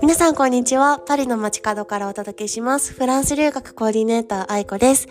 [0.00, 0.98] 皆さんこんにちは。
[0.98, 2.92] パリの街角からお届けします。
[2.92, 5.06] フランス留学コーディネーター愛子です。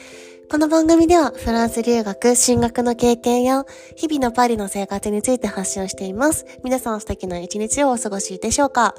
[0.54, 3.66] この番組ではフランス留学、進学の経験や
[3.96, 6.46] 日々のパリの生活について発信をしています。
[6.64, 8.94] 皆さん素敵な一日をお過ごしでしょうか？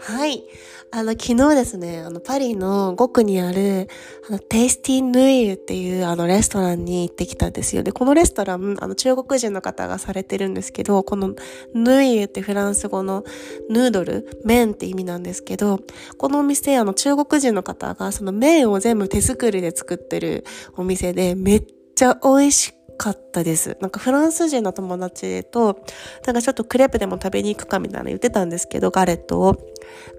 [0.00, 0.44] はい。
[0.90, 3.88] あの、昨日ですね、あの、パリの5区にある、
[4.26, 7.82] あの、テイスティヌイユっていうあの、レストランに行ってきたんですよ。
[7.82, 11.34] で、このレストラン、あの、中国人の方がされてるんですけど、この
[11.74, 13.22] ヌイユってフランス語の
[13.68, 15.80] ヌードル、麺って意味なんですけど、
[16.16, 20.44] このお店、あの、中国人の方がその麺を全部手作りで作ってる
[20.74, 23.76] お店で、めっちゃ美味しかったです。
[23.80, 25.84] なんかフランス人の友達と、
[26.26, 29.56] なんかちょっとクレープでも食べに行くかみたいな言ってたんですけど、ガレットを。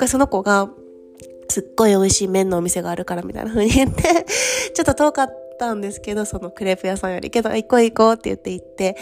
[0.08, 0.70] その子が、
[1.50, 4.26] すっごい美味しい麺のお店があるからみたいな風に言って、
[4.74, 7.30] ちょっと遠かったったんですけど、そのクレープ屋さんより。
[7.30, 8.96] けど、行こう行こうって言って行って。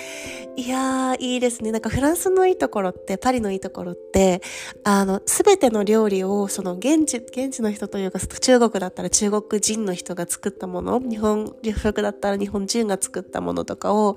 [0.55, 1.71] いやー、いいですね。
[1.71, 4.41] なんかフランスのいいところって、パリのいいところって、
[4.83, 14.15] あの、すべての料理を、その現地、現地の人というか、中国だったら中国人の人が作ったもの、日本、旅食だったら日本人が作ったものとかを、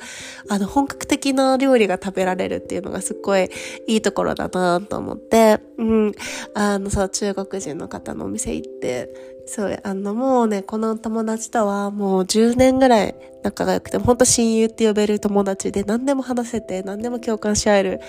[0.48, 3.50] あの、本格的な料理が食べられるっていうのがすっごい
[3.86, 6.12] いいところだなと思って、うん、
[6.54, 9.08] あの、そう、中国人の方のお店行って、
[9.46, 18.00] そう、あの、もうね、この友達とはもう10年ぐらい仲が良くて、本当親友って呼べる友達で何でも話せて、何でも共感し合える、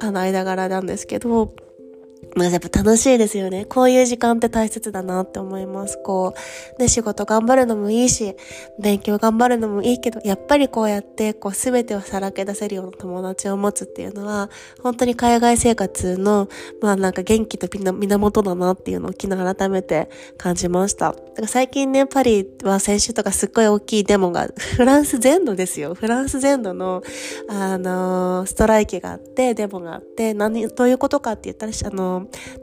[0.00, 1.52] あの、間柄なんですけど、
[2.34, 3.66] まあやっぱ楽しいですよね。
[3.66, 5.98] こういう時間って大切だなって思います。
[6.02, 6.32] こ
[6.78, 8.34] う、ね、仕事頑張るのもいいし、
[8.80, 14.48] 勉強頑張るのもいいけど、やっぱりこうやって、こう全てをさらけ出せるような友達を持つっていうのは、
[14.82, 16.48] 本当に海外生活の、
[16.80, 21.12] まあなんか元気と源だなっていうのを昨日改めて感じました。
[21.12, 25.92] だから最近ね、パリは先週とかすっごい大きいデモが、フランス全土ですよ。
[25.92, 27.02] フランス全土の、
[27.48, 32.11] あのー、ストライキがあって、デモがあって、何、どういうことかって言ったら、あのー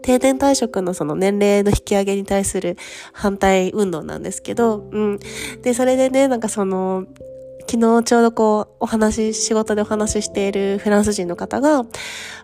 [0.02, 2.78] 定年退職のその年齢の引き上げに対する
[3.14, 5.20] 反対運動なんですけど、うん。
[5.62, 7.06] で、それでね、なんかその、
[7.70, 11.86] 昨日ちょうどこう、お話、仕事でお話ししているフランス人の方が、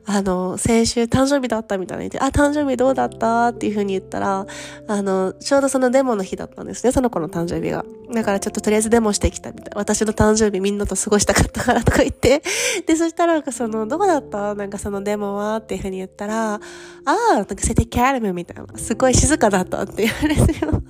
[0.06, 4.46] あの、先週誕生日だったみたいに言って、あ、誕生日どうだったっていう風に言ったら、
[4.88, 7.84] あの、ちょうどそのデモの日だったんですね、その子の誕生日が。
[8.14, 9.72] だからちょっととりあえずデモしてきたみたい。
[9.74, 12.44] 私の誕生日みんなと過ごしたかったからとか言って。
[12.85, 14.53] で、そしたらなんかその、どこだった？
[14.53, 16.59] なんかそのデモはっていう風に言ったら、あ
[17.31, 18.78] あ、なんかセテキャルムみたいな。
[18.78, 20.84] すごい静かだったって言われてよ。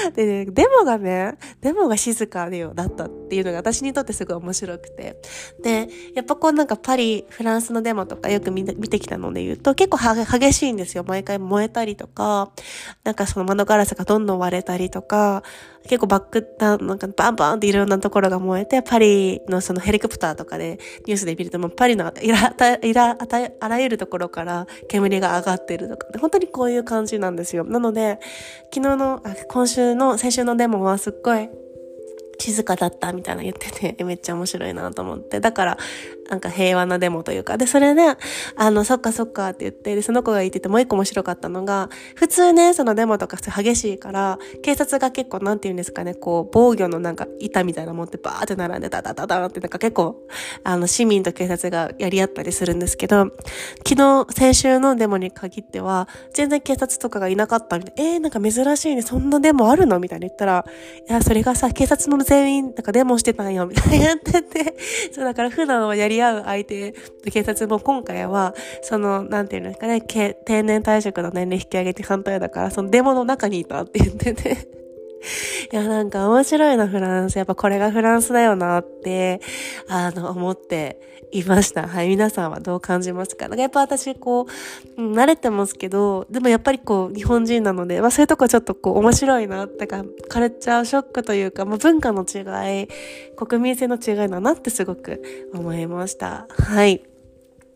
[0.14, 5.20] でね、デモがね、デモが静かでよ、だったっていうのが私にとってすごい面白くて。
[5.62, 11.04] で、やっぱこうなんかパリ、フランスのデモとかよく見てきたので言うと、結構激しいんですよ。
[11.06, 12.50] 毎回燃えたりとか、
[13.04, 15.42] なんかその窓ガラスがどんどん割れたりとか、
[15.84, 23.16] 結構バックダウン、なんかバンバンっていろんなところが燃えて、パリのそのヘリコプターとかでニュースで見るともうパリのいら、いら、
[23.60, 27.64] あらゆるところから煙が上がってるとか、本当にこういう感じなんですよ。
[27.64, 28.18] なので、
[28.72, 31.48] 昨日の、あ今週の、先週のデモはすっごい
[32.38, 35.40] 静かだったみたいな言ってて、 めっちゃ面白いなと思って。
[35.40, 35.78] だから、
[36.30, 37.58] なんか平和なデモというか。
[37.58, 38.02] で、それで、
[38.54, 50.22] あの、そっかそっかって言って、で、その子が言っててもう一個面白かったのが、普通ね、そのデモとか激しいから、警察が結構なんて言うんですかね、こう、防御のなんか板みたいなの持ってバーって並んでダダダダってなんか結構、
[50.62, 53.26] あの、市民と警察がやり合ったりするんですけど、
[53.84, 60.64] 昨日、先週のデモに限っては、全然警察とかがいなかったみたいな、えー、なんか珍しいね、そんなデモあるのみたいな言ったら、
[61.08, 64.76] いや、それがさ、警察の全員、なんかデモしてたんよ、みたいなやってて、
[65.12, 66.94] そうだから普段はやり合う相手、
[67.30, 74.79] 警察も今回は、その、なんていうんですかね、定年退職の年齢引き上げて反対だから、そのデモの中にいたって言ってて。
[75.72, 77.36] いや、なんか面白いな、フランス。
[77.36, 79.40] やっぱこれがフランスだよなって、
[79.88, 81.00] あの、思って
[81.30, 81.86] いました。
[81.86, 82.08] はい。
[82.08, 83.48] 皆さんはどう感じますか？
[83.48, 84.46] なんかやっぱ私、こ
[84.96, 89.66] う、慣れてますけど、でもやっぱりこう、日本人なので、まあそういうとこちょっとこう、面白いな。
[89.66, 92.88] ってか、カルチャーショックというか、まあ文化の違い、
[93.36, 96.46] 国民性の違いだなってすごく思いました。
[96.50, 97.04] はい。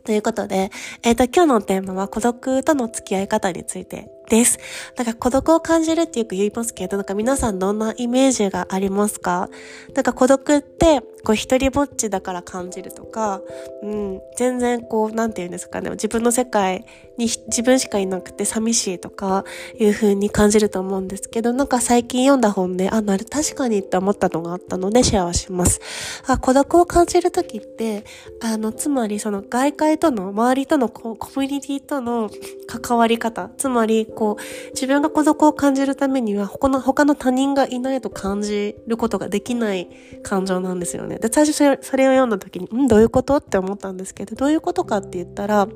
[0.05, 0.71] ということで、
[1.03, 4.59] えっ、ー、と、今日のテーマは孤独との付き合い方についてです。
[4.97, 9.49] だか孤独を感じるってよく言いますけど、なんか皆さんどんなイメージがありますか？
[9.95, 13.41] なんか孤独って、こう一人ぼっちだから感じるとか、
[13.83, 16.85] うん、全然こう、なんて言うんですかね、自分の世界
[17.17, 19.45] に自分しかいなくて寂しいとか
[19.79, 25.81] いう風に感じると思うんですけど、なんか最近読んだ本で、あ、なる、確かにって思ったのがあったのでシェアはします。
[26.27, 28.05] あ孤独を感じるときって、
[28.43, 32.31] あの、つまりその外界との、周りとのコミュニティとの
[32.67, 39.89] 関わり方、つまりこう、自分が孤独を感じるためには他の、他の他人がいないと感じることができない
[40.23, 41.19] 感情なんですよね。
[41.19, 45.69] で、最初それそれを読んだ時に、うんどういうことって思ったんですけど、どういうことかって言ったら、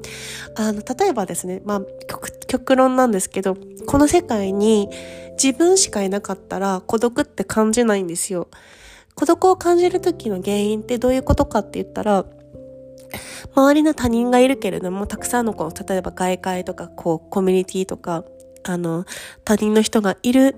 [0.57, 3.57] あの、例えばですね、まあ、極、極論なんですけど、
[3.87, 4.89] この世界に
[5.43, 8.49] 自分しかいなかったら孤独って感じないんですよ。
[9.15, 12.25] 孤独を感じる時の原因ってどういうことかって言ったら、
[13.55, 18.25] 周りの他人がいるけれども、たくさんのこう、例えば外界とか、こう、コミュニティとか、
[18.65, 19.05] あの、
[19.45, 20.55] 他人の人がいる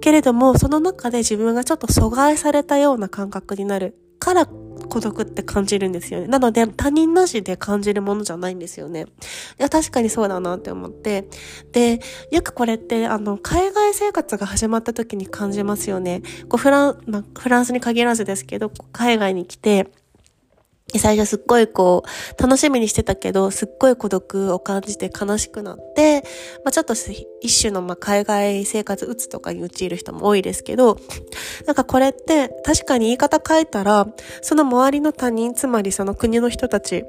[0.00, 4.46] けれども、その中で自分がちょっと阻害されたような感覚になるから
[4.88, 6.26] 孤独って感じるんですよね。
[6.28, 9.02] なので、他人なしで感じるものじゃないんですよね。
[9.02, 11.28] いや、確かにそうだなって思って。
[11.72, 12.00] で、
[12.30, 16.22] よくこれって、あの、海外生活が始まった時に感じますよね。
[16.48, 19.90] こうフラン、まあ、フランスに限らずですけど、海外に来て、
[20.96, 22.02] 最初すっごいこ
[22.38, 26.22] う、楽しみにしてたけど、すっごい孤独を感じて悲しくなって、
[26.64, 26.94] まあ、ちょっと
[27.42, 30.96] 一種のまあ海外生活うつとかに陥る人も多いですけど、
[31.66, 34.06] なんかこれって確かに言い方変えたら、
[34.40, 37.04] その周りの他人、つまりその国の人たち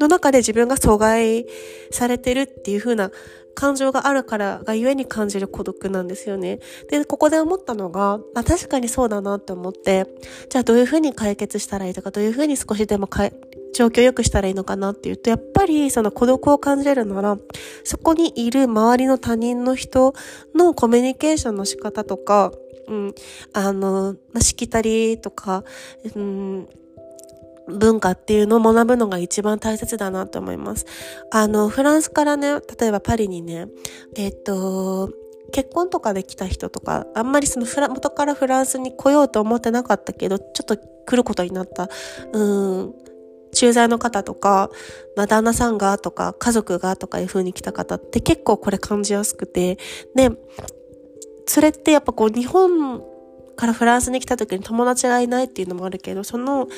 [0.00, 1.44] の中で自分が阻害
[1.90, 3.10] されてるっていう風な
[3.54, 6.60] 感情があるからがゆえに感じる孤独なんですよね。
[6.90, 10.06] で、ここで思ったのが、あ、確かにそうだなって思って、
[10.50, 13.08] じゃあどういうふうに解決したらいいとか、どういうふうに少しでも
[13.74, 17.38] 状況を良くしたらいいのかなっていうと、やっぱりその孤独を感じれるなら、
[17.84, 20.14] そこにいる周りの他人の人
[20.54, 22.52] のコミュニケーションの仕方とか、
[22.88, 23.14] うん、
[23.52, 25.64] あの、しきたりとか、
[26.14, 26.68] うん、
[27.68, 30.86] 文化っていうのを学ぶのが一番大切だなと思います。
[31.30, 33.68] あの、フランスからね、例えばパリにね、
[34.16, 35.10] えっと、
[35.52, 41.88] 結婚とかで来た人とか、あんまりそのフラ、元からフランスに来ようと思ってなかったけど、ちょっと来ることになった、
[42.32, 42.94] うん、
[43.52, 44.70] 駐在の方とか、
[45.14, 49.78] まあ、旦那さんがとか、家族がとかいう風に来た方って結構これ感じやすくて、
[50.14, 50.30] で、
[51.46, 53.11] それってやっぱこう日本
[53.56, 56.68] からフランスに来た時に友達がいないっていうのもあるけど、その、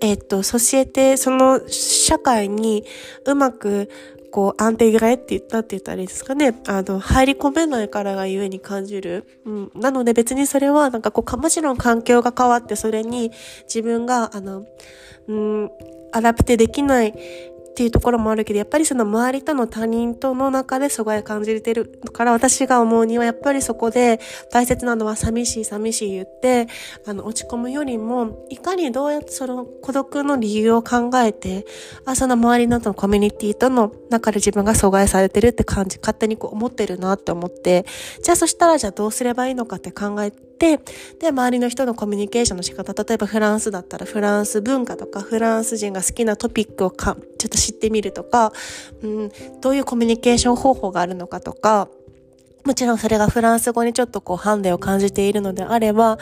[0.00, 2.84] えっ、ー、と、ソシエテ、その社会に
[3.24, 3.88] うまく、
[4.30, 6.58] こう、安定ぐらいって言ったって言ったらいいですかね。
[6.66, 9.26] あの、入り込めないからがゆえに感じる。
[9.44, 9.70] うん。
[9.74, 13.30] なので別にそれは、なんかこう、もちろん環境が変わって、それに
[13.64, 14.64] 自分が、あの、
[15.28, 15.70] うん、
[16.12, 17.14] アダプテできない
[17.72, 24.20] っていうところもあるけど、やっぱりその周りとの他人との中で阻害感じれてるから私が思うにはやっぱりそこで
[24.50, 26.68] 大切なのは寂しい寂しい言って、
[27.06, 31.64] あの落ち込むよりも、いかにどうやってその孤独の理由を考えて、
[32.04, 37.86] あ、その周りのとのコミュニティとの中で自分が阻害されてるって感じ、勝手にこう思ってるなって思って、
[38.22, 48.52] じゃあそしたらじゃあどうすればいいのかって考えて、で、周りの人のコミュニケーションの仕方、例えばフランスだったらフランス文化とかフランス人が好きなトピックをかちょっと知ってみるとか、
[49.02, 51.88] うん、どういうコミュニケーション方法があるのかとか、
[52.64, 56.18] もちろんそれがフランス語にちょっとこうハンデを感じているのであれば、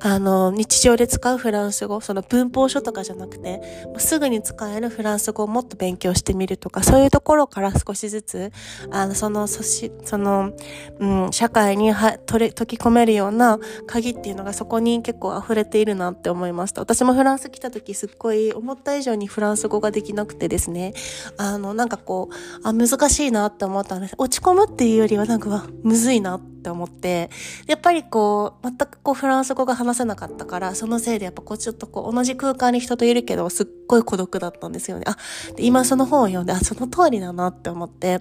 [0.00, 3.60] あの、日常で使うフランス語、その文法書とかじゃなくて、
[3.98, 8.52] すぐに使えるフランス語をもっと勉強してみるとか、そういうところから少しずつ、
[8.90, 10.52] あの、その、そし、その、
[10.98, 16.80] うん、社会には、取り、解き込めるような鍵っていうのがそこに結構溢れているなって思いました。
[16.80, 20.94] 私もフランス来た時すっごい思った以上にフランス語ができなくてですね、
[21.36, 22.34] あの、なんかこう、
[22.66, 24.14] あ、難しいなって思ったんです。
[24.18, 27.28] 落ち込むっていうよりはなんか、むずいなっって思って、
[27.66, 35.04] やっぱりこう、全くこうフランス語が話せなかったから、そのせいでやっぱこうちょっとこう同じ空間に人といるけど、すっごい孤独だったんですよね。
[35.08, 35.16] あ、
[35.58, 38.20] 今その本を読んで、あ、その通りだなって思って、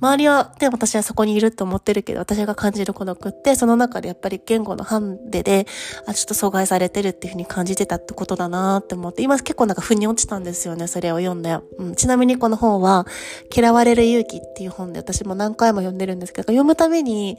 [0.00, 5.66] 周りは、で私はそこにいると思ってるけど、私が感じる孤独って、その中でやっぱり言語のハンデで、
[6.06, 11.58] あ、ちょっと阻害されてるっていうふうに感じてたってことだなって思って、今結構なんか腑に落ちたんですよね、それを読んで。
[11.78, 13.06] うん、ちなみにこの本は、
[13.54, 17.38] 嫌われる勇気っていう本で私も何回も読んでるんですけど、読むために、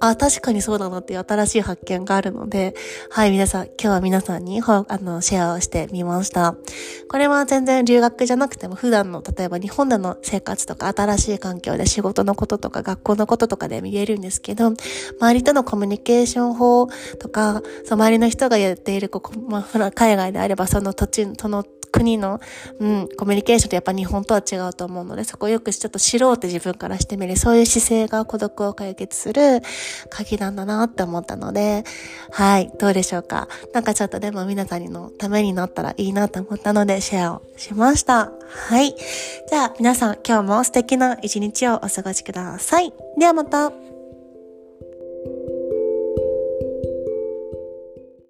[0.00, 2.74] あ、確かにそうだなっていう新しい発見があるので、
[3.10, 6.56] はい、皆さん、今日は皆さんに、あの、シェアをしてみました。
[7.08, 14.72] これは全然留学じゃなくても普段の、例えば日本での生活とか新しい環境で仕事のこととか学校のこととかで見えるんですけど、
[15.20, 16.88] 周りとのコミュニケーション法
[17.18, 21.64] とか、そう周りの人がやっている、こう、まあ、海外であればその土地、その
[21.96, 22.40] 国の、
[22.78, 29.62] うん、コミュニケーションってやっぱ日本とは違うと思うので、そこをよくちょっと知ろうって自分からしてみる、そういう姿勢が孤独を解決する
[30.10, 31.84] 鍵なんだなって思ったので、
[32.30, 33.48] はい、どうでしょうか？
[33.72, 38.30] なんかちょっとでも皆さんのためになったらいいなと思ったので、シェアをしました。
[38.48, 38.94] はい。
[39.48, 42.92] じゃあ皆さん今日も素敵な一日をお過ごしください。
[43.18, 43.95] ではまた。